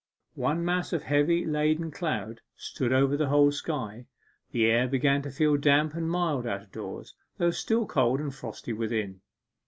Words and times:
One 0.33 0.65
mass 0.65 0.93
of 0.93 1.03
heavy 1.03 1.45
leaden 1.45 1.91
cloud 1.91 2.41
spread 2.55 2.91
over 2.91 3.15
the 3.15 3.27
whole 3.27 3.51
sky; 3.51 4.07
the 4.51 4.65
air 4.65 4.87
began 4.87 5.21
to 5.21 5.29
feel 5.29 5.57
damp 5.57 5.93
and 5.93 6.09
mild 6.09 6.47
out 6.47 6.63
of 6.63 6.71
doors, 6.71 7.13
though 7.37 7.51
still 7.51 7.85
cold 7.85 8.19
and 8.19 8.33
frosty 8.33 8.73
within. 8.73 9.21